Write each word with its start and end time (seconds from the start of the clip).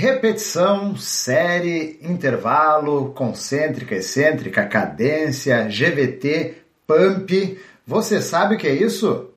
Repetição, 0.00 0.96
série, 0.96 1.98
intervalo, 2.00 3.10
concêntrica, 3.14 3.96
excêntrica, 3.96 4.64
cadência, 4.64 5.66
GVT, 5.68 6.54
pump. 6.86 7.58
Você 7.84 8.22
sabe 8.22 8.54
o 8.54 8.58
que 8.58 8.68
é 8.68 8.74
isso? 8.74 9.30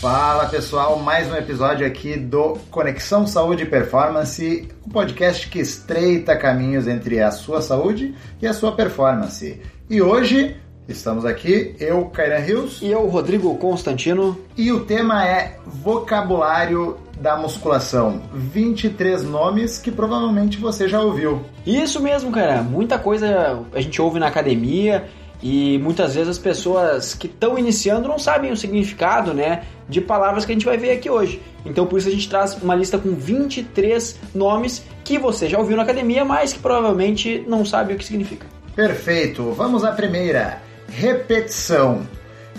Fala 0.00 0.46
pessoal, 0.46 0.98
mais 0.98 1.30
um 1.30 1.36
episódio 1.36 1.86
aqui 1.86 2.16
do 2.16 2.54
Conexão 2.72 3.24
Saúde 3.24 3.62
e 3.62 3.66
Performance, 3.66 4.68
um 4.84 4.90
podcast 4.90 5.48
que 5.48 5.60
estreita 5.60 6.36
caminhos 6.36 6.88
entre 6.88 7.20
a 7.20 7.30
sua 7.30 7.62
saúde 7.62 8.16
e 8.42 8.48
a 8.48 8.52
sua 8.52 8.74
performance. 8.74 9.62
E 9.88 10.02
hoje 10.02 10.56
estamos 10.88 11.24
aqui, 11.24 11.74
eu, 11.80 12.06
Kairan 12.06 12.38
Rios. 12.38 12.80
E 12.82 12.90
eu, 12.90 13.06
Rodrigo 13.06 13.54
Constantino. 13.56 14.38
E 14.56 14.72
o 14.72 14.80
tema 14.80 15.26
é 15.26 15.58
vocabulário 15.64 16.96
da 17.20 17.36
musculação. 17.36 18.22
23 18.32 19.24
nomes 19.24 19.78
que 19.78 19.90
provavelmente 19.90 20.58
você 20.58 20.88
já 20.88 21.00
ouviu. 21.00 21.42
Isso 21.66 22.00
mesmo, 22.00 22.30
cara. 22.30 22.62
Muita 22.62 22.98
coisa 22.98 23.62
a 23.72 23.80
gente 23.80 24.00
ouve 24.00 24.18
na 24.18 24.28
academia 24.28 25.04
e 25.42 25.78
muitas 25.78 26.14
vezes 26.14 26.30
as 26.30 26.38
pessoas 26.38 27.14
que 27.14 27.26
estão 27.26 27.58
iniciando 27.58 28.08
não 28.08 28.18
sabem 28.18 28.50
o 28.50 28.56
significado, 28.56 29.34
né, 29.34 29.64
de 29.88 30.00
palavras 30.00 30.44
que 30.44 30.52
a 30.52 30.54
gente 30.54 30.64
vai 30.64 30.78
ver 30.78 30.92
aqui 30.92 31.10
hoje. 31.10 31.40
Então 31.66 31.86
por 31.86 31.98
isso 31.98 32.08
a 32.08 32.12
gente 32.12 32.28
traz 32.28 32.60
uma 32.62 32.74
lista 32.74 32.98
com 32.98 33.14
23 33.14 34.18
nomes 34.34 34.84
que 35.04 35.18
você 35.18 35.48
já 35.48 35.58
ouviu 35.58 35.76
na 35.76 35.82
academia, 35.82 36.24
mas 36.24 36.52
que 36.52 36.58
provavelmente 36.58 37.44
não 37.46 37.64
sabe 37.64 37.92
o 37.92 37.96
que 37.96 38.04
significa. 38.04 38.46
Perfeito. 38.74 39.52
Vamos 39.52 39.84
à 39.84 39.92
primeira. 39.92 40.63
Repetição. 40.96 42.06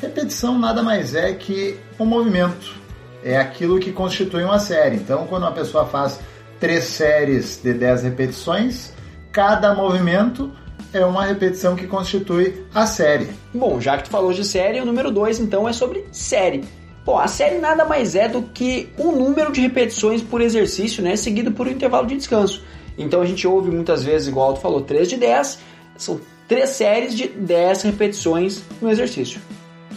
Repetição 0.02 0.59
nada 0.59 0.84
mais 0.84 1.16
é 1.16 1.31
que 1.34 1.80
um 1.98 2.05
movimento. 2.05 2.75
É 3.23 3.38
aquilo 3.38 3.80
que 3.80 3.94
constitui 3.94 4.44
uma 4.44 4.59
série. 4.59 4.97
Então, 4.97 5.25
quando 5.25 5.44
uma 5.44 5.53
pessoa 5.53 5.86
faz 5.86 6.19
três 6.59 6.83
séries 6.83 7.61
de 7.63 7.73
10 7.73 8.03
repetições, 8.03 8.91
cada 9.31 9.73
movimento 9.73 10.52
é 10.94 11.06
uma 11.06 11.23
repetição 11.23 11.78
que 11.78 11.88
constitui 11.88 12.66
a 12.75 12.86
série. 12.86 13.30
Bom, 13.53 13.80
já 13.80 13.97
que 13.97 14.03
tu 14.03 14.09
falou 14.09 14.33
de 14.33 14.44
série, 14.44 14.81
o 14.81 14.86
número 14.86 15.11
2 15.11 15.39
então 15.39 15.67
é 15.67 15.72
sobre 15.72 16.06
série. 16.11 16.66
Bom, 17.06 17.17
a 17.17 17.30
série 17.30 17.58
nada 17.58 17.86
mais 17.86 18.16
é 18.16 18.28
do 18.28 18.41
que 18.41 18.89
um 19.00 19.13
número 19.13 19.53
de 19.53 19.61
repetições 19.61 20.22
por 20.22 20.41
exercício, 20.41 21.02
né, 21.02 21.16
seguido 21.16 21.53
por 21.53 21.67
um 21.67 21.72
intervalo 21.72 22.06
de 22.06 22.17
descanso. 22.17 22.63
Então 22.97 23.22
a 23.22 23.25
gente 23.25 23.47
ouve 23.47 23.72
muitas 23.72 24.03
vezes, 24.03 24.28
igual 24.28 24.56
tu 24.56 24.59
falou, 24.59 24.81
3 24.81 25.08
de 25.08 25.16
10, 25.16 25.59
são 25.97 26.19
três 26.47 26.69
séries 26.71 27.15
de 27.15 27.27
10 27.27 27.83
repetições 27.83 28.63
no 28.81 28.89
exercício. 28.89 29.39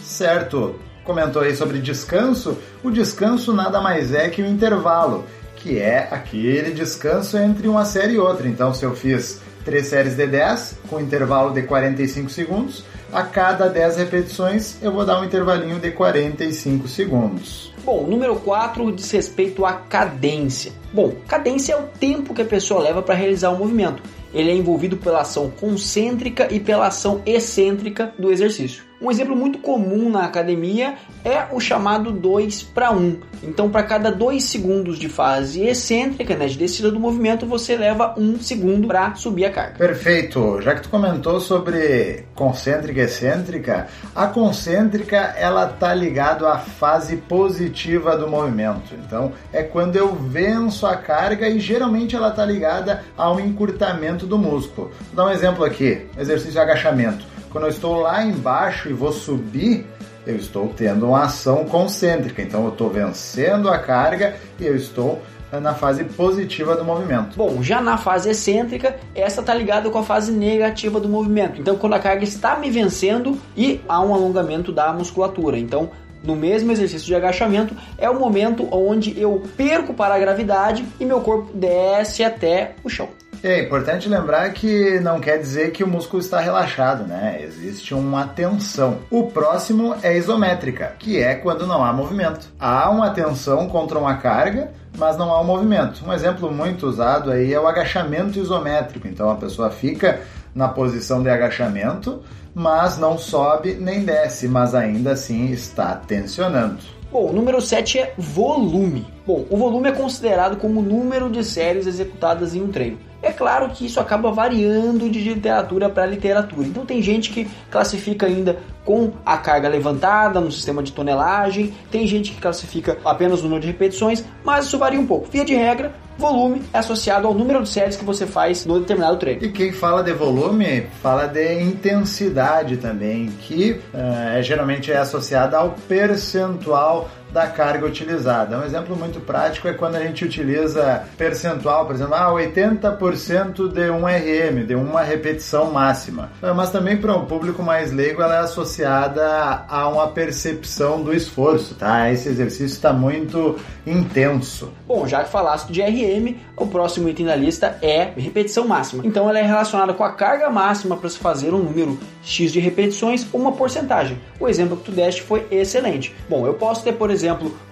Certo. 0.01 0.75
Comentou 1.03 1.41
aí 1.41 1.55
sobre 1.55 1.79
descanso. 1.79 2.57
O 2.83 2.91
descanso 2.91 3.53
nada 3.53 3.81
mais 3.81 4.13
é 4.13 4.29
que 4.29 4.41
o 4.41 4.45
um 4.45 4.49
intervalo, 4.49 5.25
que 5.55 5.79
é 5.79 6.07
aquele 6.11 6.71
descanso 6.71 7.37
entre 7.37 7.67
uma 7.67 7.85
série 7.85 8.13
e 8.13 8.19
outra. 8.19 8.47
Então, 8.47 8.73
se 8.73 8.85
eu 8.85 8.95
fiz 8.95 9.41
três 9.63 9.87
séries 9.87 10.15
de 10.15 10.25
10 10.25 10.79
com 10.89 10.99
intervalo 10.99 11.53
de 11.53 11.61
45 11.63 12.29
segundos. 12.29 12.83
A 13.11 13.23
cada 13.23 13.67
10 13.67 13.97
repetições 13.97 14.77
eu 14.81 14.91
vou 14.91 15.05
dar 15.05 15.19
um 15.19 15.23
intervalinho 15.23 15.79
de 15.79 15.91
45 15.91 16.87
segundos. 16.87 17.73
Bom, 17.83 18.05
número 18.05 18.35
4 18.35 18.91
diz 18.91 19.09
respeito 19.11 19.65
à 19.65 19.73
cadência. 19.73 20.71
Bom, 20.93 21.13
cadência 21.27 21.73
é 21.73 21.77
o 21.77 21.83
tempo 21.83 22.33
que 22.33 22.41
a 22.41 22.45
pessoa 22.45 22.81
leva 22.81 23.01
para 23.01 23.15
realizar 23.15 23.49
o 23.49 23.55
um 23.55 23.59
movimento. 23.59 24.01
Ele 24.33 24.51
é 24.51 24.55
envolvido 24.55 24.97
pela 24.97 25.21
ação 25.21 25.49
concêntrica 25.49 26.47
e 26.53 26.59
pela 26.59 26.87
ação 26.87 27.21
excêntrica 27.25 28.13
do 28.17 28.31
exercício. 28.31 28.88
Um 29.01 29.09
exemplo 29.09 29.33
muito 29.33 29.59
comum 29.59 30.09
na 30.09 30.25
academia 30.25 30.95
é 31.23 31.45
o 31.53 31.59
chamado 31.61 32.11
2 32.11 32.63
para 32.63 32.91
1. 32.91 33.17
Então, 33.41 33.69
para 33.69 33.83
cada 33.83 34.11
2 34.11 34.43
segundos 34.43 34.99
de 34.99 35.07
fase 35.07 35.61
excêntrica, 35.65 36.35
né, 36.35 36.47
de 36.47 36.57
descida 36.57 36.91
do 36.91 36.99
movimento, 36.99 37.45
você 37.45 37.77
leva 37.77 38.13
1 38.17 38.41
segundo 38.41 38.87
para 38.87 39.15
subir 39.15 39.45
a 39.45 39.51
carga. 39.51 39.77
Perfeito. 39.77 40.59
Já 40.61 40.75
que 40.75 40.81
tu 40.81 40.89
comentou 40.89 41.39
sobre 41.39 42.25
concêntrica 42.35 42.99
e 42.99 43.03
excêntrica, 43.03 43.87
a 44.13 44.27
concêntrica 44.27 45.33
ela 45.37 45.65
tá 45.67 45.93
ligado 45.93 46.45
à 46.45 46.57
fase 46.57 47.15
positiva 47.15 48.17
do 48.17 48.27
movimento. 48.27 48.93
Então, 49.05 49.31
é 49.53 49.63
quando 49.63 49.95
eu 49.95 50.13
venço 50.13 50.85
a 50.85 50.97
carga 50.97 51.47
e 51.47 51.57
geralmente 51.59 52.17
ela 52.17 52.31
tá 52.31 52.45
ligada 52.45 53.05
ao 53.17 53.39
encurtamento 53.39 54.27
do 54.27 54.37
músculo. 54.37 54.91
Vou 55.13 55.15
dar 55.15 55.31
um 55.31 55.33
exemplo 55.33 55.63
aqui, 55.63 56.05
exercício 56.17 56.51
de 56.51 56.59
agachamento. 56.59 57.38
Quando 57.51 57.63
eu 57.65 57.69
estou 57.69 57.99
lá 57.99 58.23
embaixo 58.23 58.89
e 58.89 58.93
vou 58.93 59.11
subir, 59.11 59.85
eu 60.25 60.35
estou 60.35 60.67
tendo 60.69 61.07
uma 61.07 61.23
ação 61.23 61.65
concêntrica. 61.65 62.41
Então 62.41 62.63
eu 62.65 62.69
estou 62.69 62.89
vencendo 62.89 63.69
a 63.69 63.79
carga 63.79 64.35
e 64.59 64.65
eu 64.65 64.75
estou 64.75 65.21
na 65.51 65.73
fase 65.73 66.03
positiva 66.03 66.75
do 66.75 66.85
movimento. 66.85 67.35
Bom, 67.35 67.63
já 67.63 67.81
na 67.81 67.97
fase 67.97 68.29
excêntrica, 68.29 68.97
essa 69.15 69.41
está 69.41 69.53
ligada 69.53 69.89
com 69.89 69.97
a 69.97 70.03
fase 70.03 70.31
negativa 70.31 70.99
do 70.99 71.09
movimento. 71.09 71.59
Então, 71.59 71.75
quando 71.75 71.93
a 71.93 71.99
carga 71.99 72.23
está 72.23 72.55
me 72.55 72.69
vencendo 72.69 73.35
e 73.57 73.81
há 73.87 73.99
um 73.99 74.13
alongamento 74.13 74.71
da 74.71 74.93
musculatura. 74.93 75.57
Então, 75.57 75.89
no 76.23 76.35
mesmo 76.35 76.71
exercício 76.71 77.07
de 77.07 77.15
agachamento, 77.15 77.75
é 77.97 78.07
o 78.09 78.19
momento 78.19 78.67
onde 78.71 79.19
eu 79.19 79.41
perco 79.57 79.93
para 79.93 80.13
a 80.13 80.19
gravidade 80.19 80.85
e 80.99 81.05
meu 81.05 81.21
corpo 81.21 81.51
desce 81.53 82.23
até 82.23 82.75
o 82.83 82.89
chão. 82.89 83.09
É 83.41 83.61
importante 83.63 84.09
lembrar 84.09 84.51
que 84.51 84.99
não 84.99 85.21
quer 85.21 85.37
dizer 85.37 85.71
que 85.71 85.81
o 85.81 85.87
músculo 85.87 86.21
está 86.21 86.41
relaxado, 86.41 87.05
né? 87.07 87.39
Existe 87.41 87.93
uma 87.93 88.27
tensão. 88.27 88.99
O 89.09 89.27
próximo 89.27 89.95
é 90.03 90.17
isométrica, 90.17 90.93
que 90.99 91.21
é 91.21 91.35
quando 91.35 91.65
não 91.65 91.81
há 91.81 91.93
movimento. 91.93 92.51
Há 92.59 92.89
uma 92.89 93.11
tensão 93.11 93.69
contra 93.69 93.97
uma 93.97 94.17
carga, 94.17 94.71
mas 94.97 95.17
não 95.17 95.31
há 95.31 95.39
um 95.39 95.45
movimento. 95.45 96.03
Um 96.05 96.11
exemplo 96.11 96.51
muito 96.51 96.85
usado 96.85 97.31
aí 97.31 97.53
é 97.53 97.59
o 97.59 97.65
agachamento 97.65 98.37
isométrico. 98.37 99.07
Então 99.07 99.29
a 99.29 99.35
pessoa 99.35 99.71
fica 99.71 100.19
na 100.53 100.67
posição 100.67 101.23
de 101.23 101.29
agachamento, 101.29 102.21
mas 102.53 102.97
não 102.97 103.17
sobe 103.17 103.73
nem 103.75 104.03
desce, 104.03 104.49
mas 104.49 104.75
ainda 104.75 105.11
assim 105.11 105.49
está 105.51 105.95
tensionando. 105.95 106.79
Bom, 107.09 107.29
o 107.29 107.33
número 107.33 107.61
7 107.61 107.99
é 107.99 108.13
volume. 108.17 109.07
Bom, 109.25 109.45
o 109.49 109.55
volume 109.55 109.89
é 109.89 109.91
considerado 109.93 110.57
como 110.57 110.81
o 110.81 110.83
número 110.83 111.29
de 111.29 111.43
séries 111.43 111.87
executadas 111.87 112.53
em 112.53 112.61
um 112.61 112.67
treino. 112.67 113.08
É 113.21 113.31
claro 113.31 113.69
que 113.69 113.85
isso 113.85 113.99
acaba 113.99 114.31
variando 114.31 115.09
de 115.09 115.19
literatura 115.19 115.89
para 115.89 116.05
literatura. 116.05 116.67
Então 116.67 116.85
tem 116.85 117.01
gente 117.01 117.31
que 117.31 117.47
classifica 117.69 118.25
ainda 118.25 118.57
com 118.85 119.11
a 119.25 119.37
carga 119.37 119.67
levantada 119.67 120.39
no 120.39 120.51
sistema 120.51 120.81
de 120.81 120.91
tonelagem, 120.91 121.73
tem 121.91 122.07
gente 122.07 122.31
que 122.31 122.41
classifica 122.41 122.97
apenas 123.05 123.41
o 123.41 123.43
número 123.43 123.61
de 123.61 123.67
repetições, 123.67 124.23
mas 124.43 124.65
isso 124.65 124.79
varia 124.79 124.99
um 124.99 125.05
pouco. 125.05 125.27
Via 125.29 125.45
de 125.45 125.53
regra, 125.53 125.93
volume 126.17 126.61
é 126.73 126.79
associado 126.79 127.27
ao 127.27 127.33
número 127.33 127.61
de 127.63 127.69
séries 127.69 127.95
que 127.95 128.03
você 128.03 128.25
faz 128.25 128.65
no 128.65 128.79
determinado 128.79 129.17
treino. 129.17 129.43
E 129.43 129.51
quem 129.51 129.71
fala 129.71 130.03
de 130.03 130.11
volume 130.11 130.87
fala 131.01 131.27
de 131.27 131.61
intensidade 131.61 132.77
também, 132.77 133.27
que 133.41 133.79
uh, 133.93 134.41
geralmente 134.41 134.91
é 134.91 134.97
associada 134.97 135.57
ao 135.57 135.75
percentual 135.87 137.09
da 137.31 137.47
carga 137.47 137.85
utilizada. 137.85 138.57
Um 138.57 138.63
exemplo 138.63 138.95
muito 138.95 139.19
prático 139.19 139.67
é 139.67 139.73
quando 139.73 139.95
a 139.95 139.99
gente 139.99 140.25
utiliza 140.25 141.03
percentual, 141.17 141.85
por 141.85 141.95
exemplo, 141.95 142.15
ah, 142.15 142.31
80% 142.31 143.67
de 143.71 143.89
1 143.89 144.05
RM, 144.05 144.65
de 144.65 144.75
uma 144.75 145.01
repetição 145.01 145.71
máxima. 145.71 146.29
Mas 146.55 146.71
também 146.71 146.97
para 146.97 147.15
um 147.15 147.25
público 147.25 147.61
mais 147.61 147.91
leigo 147.91 148.21
ela 148.21 148.35
é 148.35 148.39
associada 148.39 149.65
a 149.67 149.87
uma 149.87 150.07
percepção 150.07 151.01
do 151.01 151.13
esforço, 151.13 151.75
tá? 151.75 152.11
Esse 152.11 152.29
exercício 152.29 152.65
está 152.65 152.91
muito 152.91 153.57
intenso. 153.85 154.71
Bom, 154.87 155.07
já 155.07 155.23
que 155.23 155.29
falaste 155.29 155.71
de 155.71 155.81
RM, 155.81 156.35
o 156.55 156.67
próximo 156.67 157.09
item 157.09 157.25
da 157.25 157.35
lista 157.35 157.77
é 157.81 158.11
repetição 158.15 158.67
máxima. 158.67 159.05
Então 159.05 159.29
ela 159.29 159.39
é 159.39 159.43
relacionada 159.43 159.93
com 159.93 160.03
a 160.03 160.11
carga 160.11 160.49
máxima 160.49 160.97
para 160.97 161.09
se 161.09 161.17
fazer 161.17 161.53
um 161.53 161.59
número 161.59 161.97
X 162.23 162.51
de 162.51 162.59
repetições 162.59 163.27
uma 163.33 163.51
porcentagem. 163.51 164.19
O 164.39 164.47
exemplo 164.47 164.77
que 164.77 164.83
tu 164.83 164.91
deste 164.91 165.21
foi 165.21 165.45
excelente. 165.51 166.15
Bom, 166.29 166.45
eu 166.45 166.53
posso 166.53 166.83
ter, 166.83 166.93
por 166.93 167.09
exemplo, 167.09 167.18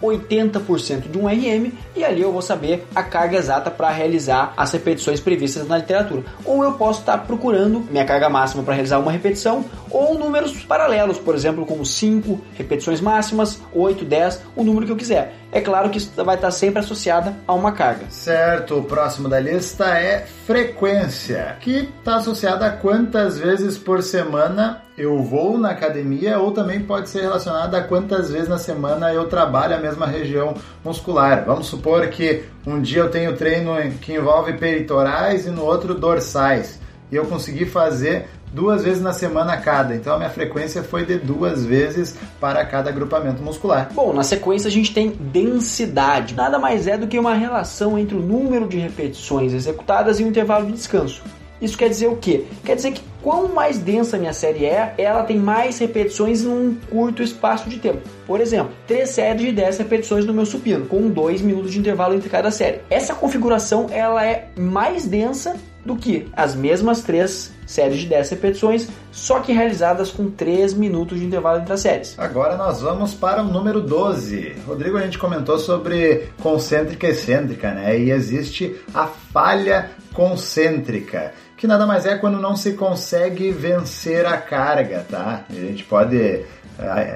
80% 0.01 1.09
de 1.09 1.17
um 1.17 1.27
RM 1.27 1.71
e 1.95 2.03
ali 2.03 2.21
eu 2.21 2.31
vou 2.31 2.41
saber 2.41 2.85
a 2.93 3.03
carga 3.03 3.37
exata 3.37 3.71
para 3.71 3.89
realizar 3.89 4.53
as 4.57 4.71
repetições 4.71 5.19
previstas 5.19 5.67
na 5.67 5.77
literatura. 5.77 6.23
Ou 6.45 6.63
eu 6.63 6.73
posso 6.73 6.99
estar 7.01 7.17
procurando 7.19 7.79
minha 7.89 8.05
carga 8.05 8.29
máxima 8.29 8.63
para 8.63 8.73
realizar 8.73 8.99
uma 8.99 9.11
repetição 9.11 9.65
ou 9.89 10.17
números 10.17 10.53
paralelos, 10.63 11.17
por 11.17 11.35
exemplo, 11.35 11.65
como 11.65 11.85
5 11.85 12.39
repetições 12.55 13.01
máximas, 13.01 13.61
8, 13.73 14.03
10, 14.03 14.41
o 14.55 14.63
número 14.63 14.85
que 14.85 14.91
eu 14.91 14.97
quiser. 14.97 15.33
É 15.51 15.61
claro 15.61 15.89
que 15.89 15.97
isso 15.97 16.11
vai 16.23 16.35
estar 16.35 16.51
sempre 16.51 16.79
associada 16.79 17.33
a 17.47 17.53
uma 17.53 17.71
carga. 17.71 18.05
Certo, 18.09 18.79
o 18.79 18.83
próximo 18.83 19.29
da 19.29 19.39
lista 19.39 19.97
é 19.97 20.25
frequência, 20.45 21.57
que 21.61 21.89
está 21.99 22.17
associada 22.17 22.65
a 22.65 22.71
quantas 22.71 23.39
vezes 23.39 23.77
por 23.77 24.03
semana 24.03 24.81
eu 24.97 25.21
vou 25.21 25.57
na 25.57 25.69
academia 25.69 26.39
ou 26.39 26.51
também 26.51 26.81
pode 26.81 27.07
ser 27.07 27.21
relacionada 27.21 27.77
a 27.77 27.83
quantas 27.83 28.31
vezes 28.31 28.49
na 28.49 28.57
semana 28.57 29.13
eu 29.13 29.27
trabalho 29.27 29.75
a 29.75 29.79
mesma 29.79 30.07
região 30.07 30.55
muscular. 30.83 31.45
Vamos 31.45 31.67
supor 31.67 32.07
que 32.07 32.43
um 32.65 32.81
dia 32.81 33.01
eu 33.01 33.09
tenho 33.09 33.35
treino 33.37 33.75
que 34.01 34.13
envolve 34.13 34.53
peitorais 34.53 35.45
e 35.45 35.51
no 35.51 35.63
outro 35.63 35.93
dorsais 35.93 36.79
e 37.11 37.15
eu 37.15 37.25
consegui 37.25 37.65
fazer 37.65 38.27
duas 38.51 38.83
vezes 38.83 39.01
na 39.01 39.13
semana 39.13 39.57
cada. 39.57 39.95
Então 39.95 40.13
a 40.13 40.17
minha 40.17 40.29
frequência 40.29 40.83
foi 40.83 41.05
de 41.05 41.17
duas 41.17 41.65
vezes 41.65 42.15
para 42.39 42.65
cada 42.65 42.89
agrupamento 42.89 43.41
muscular. 43.41 43.89
Bom, 43.93 44.13
na 44.13 44.23
sequência 44.23 44.67
a 44.67 44.71
gente 44.71 44.93
tem 44.93 45.09
densidade. 45.09 46.35
Nada 46.35 46.57
mais 46.57 46.87
é 46.87 46.97
do 46.97 47.07
que 47.07 47.19
uma 47.19 47.33
relação 47.33 47.97
entre 47.97 48.15
o 48.15 48.21
número 48.21 48.67
de 48.67 48.77
repetições 48.77 49.53
executadas 49.53 50.19
e 50.19 50.23
o 50.23 50.27
intervalo 50.27 50.65
de 50.65 50.73
descanso. 50.73 51.21
Isso 51.59 51.77
quer 51.77 51.89
dizer 51.89 52.07
o 52.07 52.15
quê? 52.15 52.45
Quer 52.63 52.75
dizer 52.75 52.91
que 52.91 53.01
quanto 53.27 53.53
mais 53.53 53.77
densa 53.77 54.17
minha 54.17 54.31
série 54.31 54.63
é, 54.63 54.93
ela 54.97 55.21
tem 55.21 55.37
mais 55.37 55.77
repetições 55.79 56.45
em 56.45 56.47
um 56.47 56.77
curto 56.89 57.21
espaço 57.21 57.69
de 57.69 57.77
tempo. 57.77 57.99
Por 58.25 58.39
exemplo, 58.39 58.71
três 58.87 59.09
séries 59.09 59.41
de 59.41 59.51
10 59.51 59.79
repetições 59.79 60.25
no 60.25 60.33
meu 60.33 60.45
supino, 60.45 60.85
com 60.85 61.09
2 61.09 61.41
minutos 61.41 61.73
de 61.73 61.79
intervalo 61.79 62.13
entre 62.13 62.29
cada 62.29 62.49
série. 62.51 62.79
Essa 62.89 63.13
configuração 63.13 63.87
ela 63.91 64.25
é 64.25 64.47
mais 64.57 65.05
densa 65.05 65.57
do 65.83 65.97
que 65.97 66.27
as 66.31 66.55
mesmas 66.55 67.01
três 67.01 67.51
séries 67.65 67.99
de 67.99 68.07
10 68.07 68.29
repetições, 68.29 68.87
só 69.11 69.41
que 69.41 69.51
realizadas 69.51 70.09
com 70.09 70.29
3 70.29 70.73
minutos 70.73 71.19
de 71.19 71.25
intervalo 71.25 71.59
entre 71.59 71.73
as 71.73 71.81
séries. 71.81 72.15
Agora 72.17 72.55
nós 72.55 72.81
vamos 72.81 73.13
para 73.13 73.43
o 73.43 73.47
número 73.47 73.81
12. 73.81 74.55
Rodrigo, 74.65 74.97
a 74.97 75.01
gente 75.01 75.17
comentou 75.17 75.59
sobre 75.59 76.29
concêntrica 76.41 77.07
e 77.07 77.11
excêntrica, 77.11 77.73
né? 77.73 77.99
E 77.99 78.09
existe 78.09 78.77
a 78.93 79.07
falha 79.07 79.91
concêntrica, 80.13 81.33
que 81.57 81.65
nada 81.65 81.87
mais 81.87 82.05
é 82.05 82.15
quando 82.15 82.39
não 82.39 82.55
se 82.55 82.73
consegue 82.73 83.51
vencer 83.51 84.25
a 84.25 84.37
carga, 84.37 85.03
tá? 85.09 85.43
A 85.49 85.53
gente 85.53 85.83
pode 85.83 86.15
uh, 86.15 86.45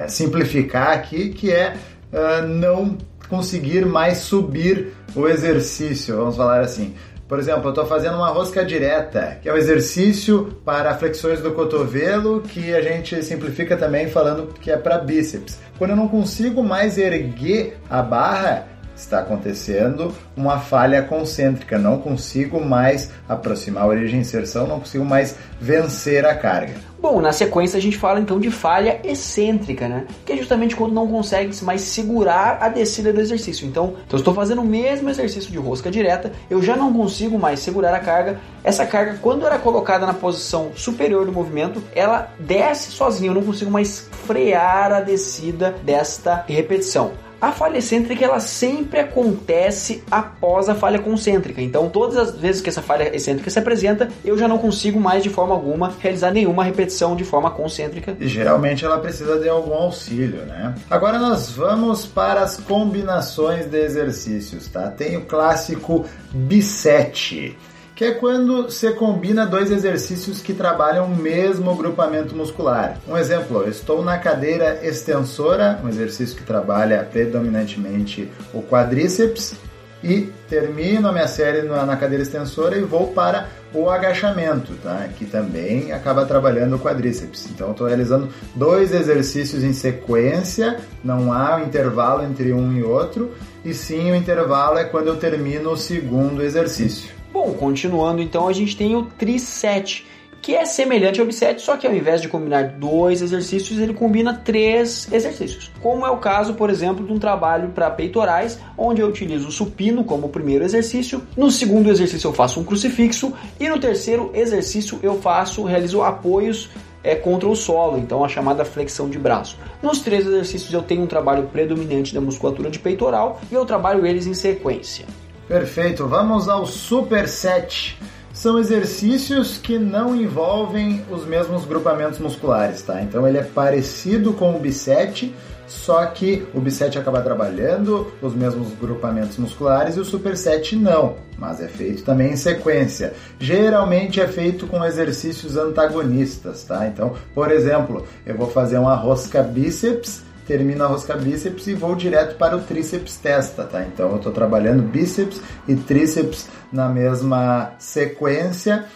simplificar 0.08 0.88
aqui 0.88 1.30
que 1.30 1.52
é 1.52 1.74
uh, 2.12 2.46
não 2.46 2.98
conseguir 3.28 3.86
mais 3.86 4.18
subir 4.18 4.92
o 5.14 5.28
exercício, 5.28 6.16
vamos 6.16 6.36
falar 6.36 6.60
assim. 6.60 6.94
Por 7.28 7.38
exemplo, 7.38 7.64
eu 7.64 7.70
estou 7.70 7.86
fazendo 7.86 8.16
uma 8.16 8.28
rosca 8.28 8.62
direta, 8.62 9.38
que 9.40 9.48
é 9.48 9.54
um 9.54 9.56
exercício 9.56 10.58
para 10.66 10.94
flexões 10.98 11.40
do 11.40 11.52
cotovelo, 11.52 12.42
que 12.42 12.74
a 12.74 12.82
gente 12.82 13.22
simplifica 13.22 13.74
também 13.74 14.10
falando 14.10 14.52
que 14.60 14.70
é 14.70 14.76
para 14.76 14.98
bíceps. 14.98 15.58
Quando 15.78 15.92
eu 15.92 15.96
não 15.96 16.08
consigo 16.08 16.62
mais 16.62 16.98
erguer 16.98 17.78
a 17.88 18.02
barra, 18.02 18.66
está 18.94 19.20
acontecendo 19.20 20.14
uma 20.36 20.58
falha 20.58 21.02
concêntrica, 21.02 21.78
não 21.78 21.98
consigo 21.98 22.64
mais 22.64 23.10
aproximar 23.28 23.84
a 23.84 23.86
origem 23.86 24.18
e 24.18 24.22
inserção, 24.22 24.66
não 24.66 24.80
consigo 24.80 25.04
mais 25.04 25.36
vencer 25.60 26.24
a 26.24 26.34
carga. 26.34 26.74
Bom, 27.02 27.20
na 27.20 27.32
sequência 27.32 27.76
a 27.76 27.82
gente 27.82 27.98
fala 27.98 28.20
então 28.20 28.38
de 28.38 28.48
falha 28.48 29.00
excêntrica, 29.02 29.88
né? 29.88 30.06
Que 30.24 30.34
é 30.34 30.36
justamente 30.36 30.76
quando 30.76 30.92
não 30.92 31.08
consegue 31.08 31.52
mais 31.64 31.80
segurar 31.80 32.58
a 32.60 32.68
descida 32.68 33.12
do 33.12 33.20
exercício. 33.20 33.66
Então, 33.66 33.94
então 34.06 34.12
eu 34.12 34.18
estou 34.18 34.32
fazendo 34.32 34.62
o 34.62 34.64
mesmo 34.64 35.10
exercício 35.10 35.50
de 35.50 35.58
rosca 35.58 35.90
direta, 35.90 36.30
eu 36.48 36.62
já 36.62 36.76
não 36.76 36.92
consigo 36.92 37.36
mais 37.36 37.58
segurar 37.58 37.92
a 37.92 37.98
carga. 37.98 38.38
Essa 38.62 38.86
carga, 38.86 39.18
quando 39.20 39.44
era 39.44 39.58
colocada 39.58 40.06
na 40.06 40.14
posição 40.14 40.70
superior 40.76 41.26
do 41.26 41.32
movimento, 41.32 41.82
ela 41.92 42.32
desce 42.38 42.92
sozinha, 42.92 43.30
eu 43.30 43.34
não 43.34 43.42
consigo 43.42 43.70
mais 43.70 44.08
frear 44.24 44.92
a 44.92 45.00
descida 45.00 45.74
desta 45.84 46.44
repetição. 46.46 47.10
A 47.42 47.50
falha 47.50 47.78
excêntrica 47.78 48.24
ela 48.24 48.38
sempre 48.38 49.00
acontece 49.00 50.04
após 50.08 50.68
a 50.68 50.76
falha 50.76 51.00
concêntrica. 51.00 51.60
Então, 51.60 51.88
todas 51.88 52.16
as 52.16 52.36
vezes 52.36 52.62
que 52.62 52.68
essa 52.68 52.80
falha 52.80 53.12
excêntrica 53.12 53.50
se 53.50 53.58
apresenta, 53.58 54.08
eu 54.24 54.38
já 54.38 54.46
não 54.46 54.58
consigo 54.58 55.00
mais 55.00 55.24
de 55.24 55.28
forma 55.28 55.52
alguma 55.52 55.92
realizar 55.98 56.30
nenhuma 56.30 56.62
repetição 56.62 57.16
de 57.16 57.24
forma 57.24 57.50
concêntrica. 57.50 58.16
E 58.20 58.28
geralmente 58.28 58.84
ela 58.84 58.96
precisa 59.00 59.40
de 59.40 59.48
algum 59.48 59.74
auxílio, 59.74 60.42
né? 60.46 60.72
Agora 60.88 61.18
nós 61.18 61.50
vamos 61.50 62.06
para 62.06 62.42
as 62.42 62.58
combinações 62.58 63.66
de 63.66 63.76
exercícios, 63.76 64.68
tá? 64.68 64.88
Tem 64.88 65.16
o 65.16 65.22
clássico 65.22 66.04
bisete 66.32 67.58
que 67.94 68.04
é 68.04 68.12
quando 68.12 68.64
você 68.64 68.92
combina 68.92 69.46
dois 69.46 69.70
exercícios 69.70 70.40
que 70.40 70.54
trabalham 70.54 71.06
o 71.06 71.16
mesmo 71.16 71.74
grupamento 71.76 72.34
muscular. 72.34 72.98
Um 73.06 73.16
exemplo, 73.16 73.62
eu 73.62 73.68
estou 73.68 74.02
na 74.02 74.18
cadeira 74.18 74.80
extensora, 74.82 75.78
um 75.84 75.88
exercício 75.88 76.36
que 76.36 76.42
trabalha 76.42 77.02
predominantemente 77.04 78.30
o 78.52 78.62
quadríceps, 78.62 79.56
e 80.02 80.32
termino 80.48 81.08
a 81.08 81.12
minha 81.12 81.28
série 81.28 81.62
na 81.62 81.96
cadeira 81.96 82.22
extensora 82.22 82.76
e 82.76 82.82
vou 82.82 83.08
para 83.08 83.48
o 83.72 83.88
agachamento, 83.88 84.74
tá? 84.82 85.08
que 85.16 85.24
também 85.24 85.92
acaba 85.92 86.26
trabalhando 86.26 86.76
o 86.76 86.78
quadríceps. 86.78 87.48
Então, 87.50 87.70
estou 87.70 87.86
realizando 87.86 88.28
dois 88.54 88.92
exercícios 88.92 89.62
em 89.62 89.72
sequência, 89.72 90.78
não 91.02 91.32
há 91.32 91.62
intervalo 91.62 92.24
entre 92.24 92.52
um 92.52 92.72
e 92.72 92.82
outro, 92.82 93.32
e 93.64 93.72
sim 93.72 94.10
o 94.10 94.14
intervalo 94.14 94.78
é 94.78 94.84
quando 94.84 95.08
eu 95.08 95.16
termino 95.16 95.70
o 95.70 95.76
segundo 95.76 96.42
exercício. 96.42 97.10
Bom, 97.32 97.52
continuando 97.54 98.20
então, 98.20 98.46
a 98.48 98.52
gente 98.52 98.76
tem 98.76 98.94
o 98.94 99.04
triset, 99.04 100.06
que 100.42 100.56
é 100.56 100.66
semelhante 100.66 101.20
ao 101.20 101.26
biset, 101.26 101.62
só 101.62 101.76
que 101.76 101.86
ao 101.86 101.94
invés 101.94 102.20
de 102.20 102.28
combinar 102.28 102.64
dois 102.64 103.22
exercícios, 103.22 103.78
ele 103.78 103.94
combina 103.94 104.34
três 104.34 105.10
exercícios. 105.10 105.70
Como 105.80 106.04
é 106.04 106.10
o 106.10 106.16
caso, 106.16 106.54
por 106.54 106.68
exemplo, 106.68 107.06
de 107.06 107.12
um 107.12 107.18
trabalho 107.18 107.68
para 107.68 107.88
peitorais, 107.88 108.58
onde 108.76 109.00
eu 109.00 109.06
utilizo 109.06 109.48
o 109.48 109.52
supino 109.52 110.02
como 110.02 110.28
primeiro 110.28 110.64
exercício, 110.64 111.22
no 111.36 111.50
segundo 111.50 111.88
exercício 111.88 112.28
eu 112.28 112.34
faço 112.34 112.58
um 112.58 112.64
crucifixo 112.64 113.32
e 113.60 113.68
no 113.68 113.78
terceiro 113.78 114.32
exercício 114.34 114.98
eu 115.00 115.20
faço, 115.22 115.62
realizo 115.62 116.02
apoios 116.02 116.68
é 117.04 117.14
contra 117.14 117.48
o 117.48 117.56
solo, 117.56 117.98
então 117.98 118.24
a 118.24 118.28
chamada 118.28 118.64
flexão 118.64 119.08
de 119.08 119.18
braço. 119.18 119.58
Nos 119.82 120.00
três 120.00 120.26
exercícios 120.26 120.72
eu 120.72 120.82
tenho 120.82 121.02
um 121.02 121.06
trabalho 121.06 121.44
predominante 121.44 122.14
da 122.14 122.20
musculatura 122.20 122.70
de 122.70 122.78
peitoral 122.78 123.40
e 123.50 123.54
eu 123.54 123.64
trabalho 123.64 124.06
eles 124.06 124.26
em 124.26 124.34
sequência. 124.34 125.06
Perfeito, 125.48 126.06
vamos 126.06 126.48
ao 126.48 126.64
superset. 126.64 127.98
São 128.42 128.58
exercícios 128.58 129.56
que 129.56 129.78
não 129.78 130.16
envolvem 130.16 131.00
os 131.08 131.24
mesmos 131.24 131.64
grupamentos 131.64 132.18
musculares, 132.18 132.82
tá? 132.82 133.00
Então 133.00 133.24
ele 133.24 133.38
é 133.38 133.44
parecido 133.44 134.32
com 134.32 134.56
o 134.56 134.58
bisete, 134.58 135.32
só 135.68 136.04
que 136.06 136.44
o 136.52 136.60
bisete 136.60 136.98
acaba 136.98 137.20
trabalhando 137.20 138.12
os 138.20 138.34
mesmos 138.34 138.72
grupamentos 138.80 139.38
musculares 139.38 139.96
e 139.96 140.00
o 140.00 140.04
superset 140.04 140.74
não, 140.74 141.18
mas 141.38 141.60
é 141.60 141.68
feito 141.68 142.02
também 142.02 142.32
em 142.32 142.36
sequência. 142.36 143.12
Geralmente 143.38 144.20
é 144.20 144.26
feito 144.26 144.66
com 144.66 144.84
exercícios 144.84 145.56
antagonistas, 145.56 146.64
tá? 146.64 146.88
Então, 146.88 147.14
por 147.32 147.48
exemplo, 147.48 148.04
eu 148.26 148.36
vou 148.36 148.48
fazer 148.50 148.78
uma 148.78 148.96
rosca 148.96 149.40
bíceps 149.40 150.24
termino 150.46 150.84
a 150.84 150.86
rosca 150.86 151.16
bíceps 151.16 151.66
e 151.66 151.74
vou 151.74 151.94
direto 151.94 152.36
para 152.36 152.56
o 152.56 152.60
tríceps 152.60 153.16
testa, 153.16 153.64
tá? 153.64 153.84
Então 153.84 154.10
eu 154.10 154.16
estou 154.16 154.32
trabalhando 154.32 154.82
bíceps 154.82 155.40
e 155.66 155.74
tríceps 155.74 156.48
na 156.72 156.88
mesma 156.88 157.72
sequência 157.78 158.86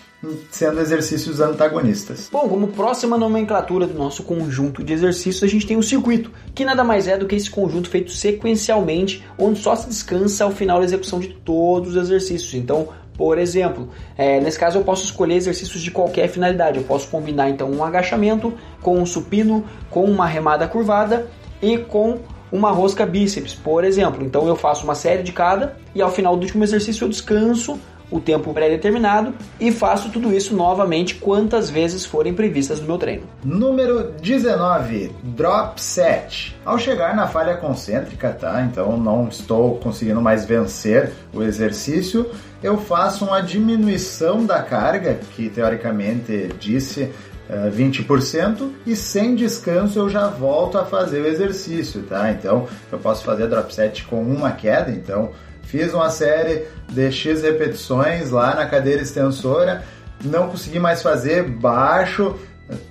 sendo 0.51 0.81
exercícios 0.81 1.41
antagonistas. 1.41 2.29
Bom, 2.33 2.49
como 2.49 2.69
próxima 2.69 3.19
nomenclatura 3.19 3.87
do 3.87 3.95
nosso 3.95 4.23
conjunto 4.23 4.83
de 4.83 4.93
exercícios, 4.93 5.43
a 5.43 5.47
gente 5.47 5.67
tem 5.67 5.77
o 5.77 5.83
circuito, 5.83 6.31
que 6.55 6.65
nada 6.65 6.83
mais 6.83 7.07
é 7.07 7.17
do 7.17 7.27
que 7.27 7.37
esse 7.37 7.51
conjunto 7.51 7.89
feito 7.89 8.11
sequencialmente, 8.11 9.25
onde 9.39 9.61
só 9.61 9.77
se 9.77 9.89
descansa 9.89 10.45
ao 10.45 10.51
final 10.51 10.79
da 10.79 10.85
execução 10.85 11.21
de 11.21 11.29
todos 11.29 11.91
os 11.91 11.97
exercícios. 11.97 12.55
Então, 12.55 12.89
por 13.17 13.39
exemplo, 13.39 13.89
é, 14.17 14.41
nesse 14.41 14.59
caso 14.59 14.79
eu 14.79 14.85
posso 14.85 15.05
escolher 15.05 15.35
exercícios 15.35 15.83
de 15.83 15.91
qualquer 15.91 16.29
finalidade. 16.29 16.79
Eu 16.79 16.85
posso 16.85 17.09
combinar 17.09 17.49
então 17.49 17.71
um 17.71 17.83
agachamento 17.83 18.53
com 18.83 18.99
um 18.99 19.07
supino, 19.07 19.65
com 19.91 20.05
uma 20.05 20.27
remada 20.27 20.69
curvada 20.69 21.27
e 21.63 21.79
com 21.79 22.19
uma 22.53 22.71
rosca 22.71 23.05
bíceps, 23.05 23.55
por 23.55 23.85
exemplo. 23.85 24.25
Então 24.25 24.47
eu 24.47 24.57
faço 24.57 24.85
uma 24.85 24.95
série 24.95 25.23
de 25.23 25.33
cada 25.33 25.77
e 25.95 26.03
ao 26.03 26.11
final 26.11 26.37
do 26.37 26.43
último 26.43 26.63
exercício 26.63 27.05
eu 27.05 27.09
descanso 27.09 27.79
o 28.11 28.21
tempo 28.21 28.53
pré-determinado 28.53 29.35
e 29.59 29.73
faço 29.73 30.11
tudo 30.11 30.33
isso 30.33 30.55
novamente 30.55 31.17
quantas 31.17 31.69
vezes 31.69 32.05
forem 32.05 32.33
previstas 32.35 32.81
no 32.81 32.87
meu 32.87 32.99
treino. 32.99 33.25
Número 33.45 34.13
19, 34.21 35.13
drop 35.23 35.81
set. 35.81 36.57
Ao 36.65 36.79
chegar 36.79 37.15
na 37.17 37.27
falha 37.27 37.57
concêntrica, 37.57 38.31
tá? 38.33 38.63
Então 38.63 38.97
não 38.97 39.29
estou 39.29 39.77
conseguindo 39.79 40.21
mais 40.21 40.45
vencer 40.45 41.13
o 41.33 41.43
exercício, 41.43 42.31
eu 42.63 42.79
faço 42.79 43.25
uma 43.25 43.41
diminuição 43.41 44.45
da 44.45 44.63
carga, 44.63 45.19
que 45.35 45.49
teoricamente 45.49 46.49
disse 46.59 47.13
20% 47.49 48.63
eh, 48.63 48.65
e 48.87 48.97
sem 48.97 49.35
descanso 49.35 49.99
eu 49.99 50.09
já 50.09 50.29
volto 50.29 50.79
a 50.79 50.85
fazer 50.85 51.21
o 51.21 51.27
exercício, 51.27 52.03
tá? 52.03 52.31
Então 52.31 52.67
eu 52.91 52.99
posso 52.99 53.25
fazer 53.25 53.47
drop 53.47 53.73
set 53.73 54.05
com 54.05 54.21
uma 54.23 54.53
queda, 54.53 54.91
então 54.91 55.31
fiz 55.67 55.93
uma 55.93 56.11
série 56.11 56.65
de 56.89 57.11
X 57.11 57.43
repetições 57.43 58.31
lá 58.31 58.55
na 58.55 58.67
cadeira 58.67 59.03
extensora, 59.03 59.85
não 60.25 60.49
consegui 60.49 60.79
mais 60.79 61.03
fazer, 61.03 61.43
baixo 61.43 62.37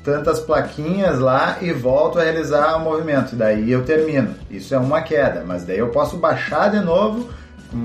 tantas 0.03 0.39
plaquinhas 0.39 1.19
lá 1.19 1.57
e 1.61 1.71
volto 1.71 2.17
a 2.17 2.23
realizar 2.23 2.77
o 2.77 2.79
movimento, 2.79 3.35
daí 3.35 3.71
eu 3.71 3.83
termino. 3.83 4.35
Isso 4.49 4.73
é 4.73 4.77
uma 4.77 5.01
queda, 5.01 5.43
mas 5.45 5.63
daí 5.63 5.79
eu 5.79 5.89
posso 5.89 6.17
baixar 6.17 6.69
de 6.71 6.79
novo 6.79 7.29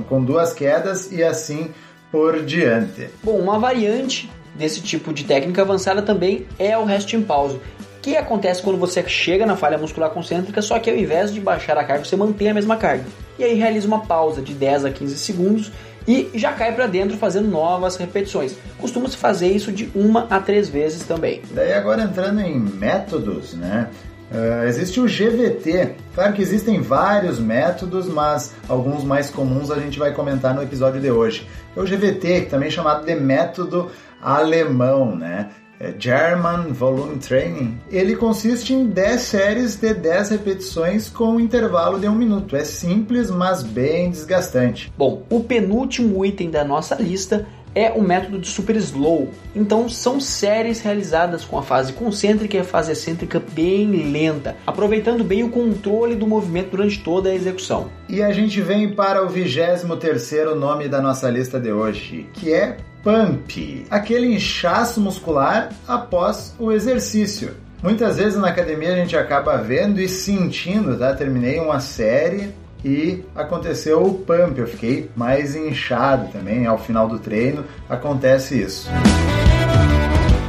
com 0.08 0.22
duas 0.22 0.52
quedas 0.52 1.10
e 1.10 1.22
assim 1.22 1.70
por 2.12 2.44
diante. 2.44 3.08
Bom, 3.22 3.38
uma 3.38 3.58
variante 3.58 4.30
desse 4.54 4.80
tipo 4.80 5.12
de 5.12 5.24
técnica 5.24 5.62
avançada 5.62 6.02
também 6.02 6.46
é 6.58 6.76
o 6.76 6.84
resting 6.84 7.22
pause, 7.22 7.60
que 8.02 8.16
acontece 8.16 8.62
quando 8.62 8.78
você 8.78 9.06
chega 9.06 9.44
na 9.44 9.56
falha 9.56 9.78
muscular 9.78 10.10
concêntrica, 10.10 10.62
só 10.62 10.78
que 10.78 10.90
ao 10.90 10.96
invés 10.96 11.32
de 11.32 11.40
baixar 11.40 11.76
a 11.76 11.84
carga, 11.84 12.04
você 12.04 12.16
mantém 12.16 12.48
a 12.48 12.54
mesma 12.54 12.76
carga. 12.76 13.04
e 13.38 13.44
aí 13.44 13.54
realiza 13.54 13.86
uma 13.86 14.00
pausa 14.00 14.40
de 14.40 14.54
10 14.54 14.86
a 14.86 14.90
15 14.90 15.18
segundos 15.18 15.72
e 16.06 16.30
já 16.34 16.52
cai 16.52 16.72
para 16.74 16.86
dentro 16.86 17.16
fazendo 17.16 17.48
novas 17.48 17.96
repetições. 17.96 18.56
Costuma-se 18.78 19.16
fazer 19.16 19.48
isso 19.48 19.70
de 19.70 19.90
uma 19.94 20.26
a 20.30 20.40
três 20.40 20.68
vezes 20.68 21.04
também. 21.04 21.42
Daí 21.52 21.72
agora 21.72 22.02
entrando 22.02 22.40
em 22.40 22.58
métodos, 22.58 23.54
né? 23.54 23.88
Uh, 24.30 24.64
existe 24.64 25.00
o 25.00 25.04
GVT. 25.04 25.96
Claro 26.14 26.32
que 26.32 26.40
existem 26.40 26.80
vários 26.80 27.40
métodos, 27.40 28.08
mas 28.08 28.54
alguns 28.68 29.02
mais 29.02 29.28
comuns 29.28 29.70
a 29.70 29.78
gente 29.78 29.98
vai 29.98 30.12
comentar 30.12 30.54
no 30.54 30.62
episódio 30.62 31.00
de 31.00 31.10
hoje. 31.10 31.46
É 31.76 31.80
o 31.80 31.84
GVT, 31.84 32.42
também 32.42 32.70
chamado 32.70 33.04
de 33.04 33.14
método 33.14 33.90
alemão, 34.22 35.16
né? 35.16 35.50
É 35.82 35.94
German 35.98 36.74
Volume 36.74 37.16
Training. 37.16 37.78
Ele 37.90 38.14
consiste 38.14 38.74
em 38.74 38.86
10 38.86 39.20
séries 39.22 39.76
de 39.76 39.94
10 39.94 40.28
repetições 40.28 41.08
com 41.08 41.36
um 41.36 41.40
intervalo 41.40 41.98
de 41.98 42.06
um 42.06 42.14
minuto. 42.14 42.54
É 42.54 42.64
simples, 42.64 43.30
mas 43.30 43.62
bem 43.62 44.10
desgastante. 44.10 44.92
Bom, 44.94 45.22
o 45.30 45.40
penúltimo 45.40 46.22
item 46.22 46.50
da 46.50 46.62
nossa 46.62 46.96
lista 46.96 47.46
é 47.74 47.90
o 47.90 48.02
método 48.02 48.38
de 48.38 48.48
super 48.48 48.76
slow. 48.76 49.30
Então 49.54 49.88
são 49.88 50.20
séries 50.20 50.80
realizadas 50.80 51.44
com 51.44 51.58
a 51.58 51.62
fase 51.62 51.92
concêntrica 51.92 52.56
e 52.56 52.60
a 52.60 52.64
fase 52.64 52.92
excêntrica 52.92 53.42
bem 53.52 54.10
lenta, 54.10 54.56
aproveitando 54.66 55.24
bem 55.24 55.42
o 55.42 55.50
controle 55.50 56.14
do 56.14 56.26
movimento 56.26 56.70
durante 56.70 57.00
toda 57.00 57.30
a 57.30 57.34
execução. 57.34 57.90
E 58.08 58.22
a 58.22 58.32
gente 58.32 58.60
vem 58.60 58.92
para 58.92 59.24
o 59.24 59.28
23 59.28 59.84
terceiro 60.00 60.54
nome 60.54 60.88
da 60.88 61.00
nossa 61.00 61.28
lista 61.28 61.60
de 61.60 61.72
hoje, 61.72 62.26
que 62.32 62.52
é 62.52 62.76
Pump, 63.02 63.86
aquele 63.90 64.34
inchaço 64.34 65.00
muscular 65.00 65.70
após 65.86 66.54
o 66.58 66.70
exercício. 66.70 67.54
Muitas 67.82 68.18
vezes 68.18 68.38
na 68.38 68.48
academia 68.48 68.92
a 68.92 68.96
gente 68.96 69.16
acaba 69.16 69.56
vendo 69.56 70.00
e 70.00 70.08
sentindo, 70.08 70.98
tá? 70.98 71.14
Terminei 71.14 71.58
uma 71.58 71.80
série, 71.80 72.54
e 72.84 73.22
aconteceu 73.34 74.02
o 74.02 74.14
pump, 74.14 74.58
eu 74.58 74.66
fiquei 74.66 75.10
mais 75.16 75.54
inchado 75.54 76.28
também 76.28 76.66
ao 76.66 76.78
final 76.78 77.08
do 77.08 77.18
treino, 77.18 77.64
acontece 77.88 78.60
isso. 78.60 78.88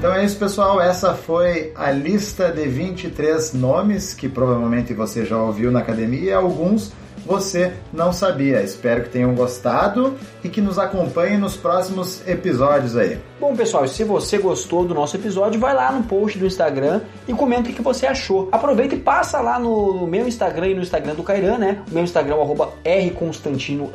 Então 0.01 0.15
é 0.15 0.25
isso, 0.25 0.39
pessoal. 0.39 0.81
Essa 0.81 1.13
foi 1.13 1.73
a 1.75 1.91
lista 1.91 2.51
de 2.51 2.67
23 2.67 3.53
nomes 3.53 4.15
que 4.15 4.27
provavelmente 4.27 4.95
você 4.95 5.23
já 5.23 5.37
ouviu 5.37 5.69
na 5.69 5.77
academia, 5.77 6.37
alguns 6.37 6.91
você 7.23 7.73
não 7.93 8.11
sabia. 8.11 8.63
Espero 8.63 9.03
que 9.03 9.09
tenham 9.09 9.35
gostado 9.35 10.15
e 10.43 10.49
que 10.49 10.59
nos 10.59 10.79
acompanhem 10.79 11.37
nos 11.37 11.55
próximos 11.55 12.27
episódios 12.27 12.97
aí. 12.97 13.19
Bom, 13.39 13.55
pessoal, 13.55 13.87
se 13.87 14.03
você 14.03 14.39
gostou 14.39 14.85
do 14.85 14.95
nosso 14.95 15.17
episódio, 15.17 15.59
vai 15.59 15.75
lá 15.75 15.91
no 15.91 16.01
post 16.01 16.39
do 16.39 16.47
Instagram 16.47 17.01
e 17.27 17.33
comenta 17.33 17.69
o 17.69 17.73
que 17.73 17.83
você 17.83 18.07
achou. 18.07 18.49
Aproveita 18.51 18.95
e 18.95 18.99
passa 18.99 19.39
lá 19.39 19.59
no, 19.59 20.07
meu 20.07 20.27
Instagram 20.27 20.69
e 20.69 20.73
no 20.73 20.81
Instagram 20.81 21.13
do 21.13 21.21
Cairan, 21.21 21.59
né? 21.59 21.83
O 21.91 21.93
meu 21.93 22.03
Instagram 22.03 22.37
é 22.83 22.99
rconstantino 23.01 23.91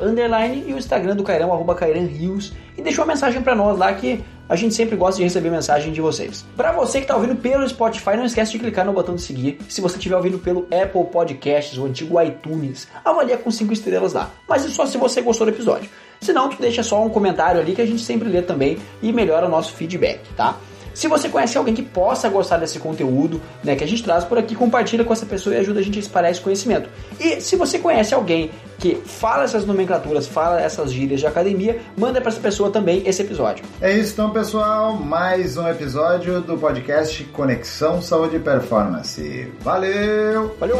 e 0.65 0.73
o 0.73 0.77
Instagram 0.77 1.17
do 1.17 1.23
Cairan 1.23 1.47
arroba 1.47 1.75
Cairan 1.75 2.05
Rios. 2.05 2.53
E 2.77 2.81
deixa 2.81 3.01
uma 3.01 3.07
mensagem 3.07 3.41
para 3.41 3.53
nós 3.53 3.77
lá 3.77 3.91
que 3.91 4.23
a 4.49 4.55
gente 4.55 4.73
sempre 4.73 4.95
gosta 4.95 5.17
de 5.17 5.23
receber 5.23 5.49
mensagem 5.49 5.91
de 5.91 6.01
vocês. 6.01 6.45
Para 6.55 6.71
você 6.71 6.99
que 6.99 7.05
está 7.05 7.15
ouvindo 7.15 7.35
pelo 7.35 7.67
Spotify, 7.67 8.15
não 8.15 8.25
esquece 8.25 8.51
de 8.51 8.59
clicar 8.59 8.85
no 8.85 8.93
botão 8.93 9.15
de 9.15 9.21
seguir. 9.21 9.59
Se 9.67 9.81
você 9.81 9.97
estiver 9.97 10.15
ouvindo 10.15 10.39
pelo 10.39 10.67
Apple 10.71 11.05
Podcasts, 11.11 11.77
o 11.77 11.85
antigo 11.85 12.21
iTunes, 12.21 12.87
avalia 13.03 13.37
com 13.37 13.51
5 13.51 13.73
estrelas 13.73 14.13
lá. 14.13 14.31
Mas 14.47 14.65
é 14.65 14.69
só 14.69 14.85
se 14.85 14.97
você 14.97 15.21
gostou 15.21 15.45
do 15.45 15.53
episódio. 15.53 15.89
Se 16.21 16.33
não, 16.33 16.49
tu 16.49 16.59
deixa 16.59 16.81
só 16.81 17.03
um 17.03 17.09
comentário 17.09 17.61
ali 17.61 17.75
que 17.75 17.81
a 17.81 17.85
gente 17.85 18.01
sempre 18.01 18.29
lê 18.29 18.41
também 18.41 18.77
e 19.01 19.13
melhora 19.13 19.45
o 19.45 19.49
nosso 19.49 19.73
feedback, 19.73 20.21
tá? 20.35 20.57
Se 20.97 21.07
você 21.07 21.29
conhece 21.29 21.55
alguém 21.55 21.75
que 21.75 21.83
possa 21.83 22.27
gostar 22.27 22.57
desse 22.57 22.79
conteúdo 22.79 23.39
né, 23.63 23.75
que 23.75 23.83
a 23.83 23.87
gente 23.87 24.03
traz 24.03 24.23
por 24.23 24.35
aqui, 24.35 24.55
compartilha 24.55 25.05
com 25.05 25.13
essa 25.13 25.27
pessoa 25.27 25.55
e 25.55 25.59
ajuda 25.59 25.79
a 25.79 25.83
gente 25.83 25.99
a 25.99 26.01
espalhar 26.01 26.31
esse 26.31 26.41
conhecimento. 26.41 26.89
E 27.19 27.39
se 27.39 27.55
você 27.55 27.77
conhece 27.77 28.15
alguém 28.15 28.49
que 28.79 28.95
fala 29.05 29.43
essas 29.43 29.63
nomenclaturas, 29.63 30.27
fala 30.27 30.59
essas 30.59 30.91
gírias 30.91 31.19
de 31.19 31.27
academia, 31.27 31.79
manda 31.95 32.19
para 32.19 32.31
essa 32.31 32.41
pessoa 32.41 32.71
também 32.71 33.03
esse 33.05 33.21
episódio. 33.21 33.63
É 33.79 33.95
isso 33.95 34.13
então, 34.13 34.31
pessoal. 34.31 34.95
Mais 34.95 35.55
um 35.55 35.67
episódio 35.67 36.41
do 36.41 36.57
podcast 36.57 37.23
Conexão 37.25 38.01
Saúde 38.01 38.37
e 38.37 38.39
Performance. 38.39 39.51
Valeu! 39.61 40.55
Valeu! 40.59 40.79